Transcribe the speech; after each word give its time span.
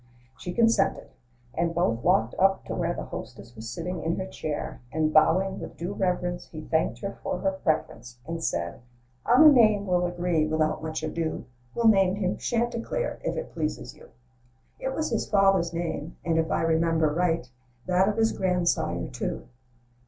She 0.35 0.51
consented, 0.51 1.11
and 1.53 1.75
both 1.75 2.01
walked 2.01 2.33
up 2.39 2.65
to 2.65 2.73
where 2.73 2.95
The 2.95 3.03
hostess 3.03 3.55
was 3.55 3.69
sitting 3.69 4.01
in 4.01 4.15
her 4.15 4.25
chair; 4.25 4.81
And 4.91 5.13
bowing 5.13 5.59
with 5.59 5.77
due 5.77 5.93
reverence, 5.93 6.47
He 6.47 6.61
thanked 6.61 7.01
her 7.01 7.19
for 7.21 7.37
her 7.41 7.51
preference, 7.51 8.17
And 8.25 8.43
said, 8.43 8.81
"On 9.27 9.43
a 9.43 9.51
name 9.51 9.85
we'll 9.85 10.07
agree, 10.07 10.47
without 10.47 10.81
much 10.81 11.03
ado,— 11.03 11.45
We'll 11.75 11.87
name 11.87 12.15
him' 12.15 12.37
Chanticleer,' 12.37 13.19
if 13.23 13.37
it 13.37 13.53
pleases 13.53 13.95
you. 13.95 14.09
It 14.79 14.95
was 14.95 15.11
his 15.11 15.29
father's 15.29 15.71
name, 15.71 16.17
and, 16.25 16.39
if 16.39 16.49
I 16.49 16.61
remember 16.63 17.13
right, 17.13 17.47
That 17.85 18.09
of 18.09 18.17
his 18.17 18.31
grandsire, 18.31 19.05
too." 19.09 19.49